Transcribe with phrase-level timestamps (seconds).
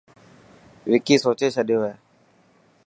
[0.91, 1.93] وڪي سوچي ڇڏيو هي.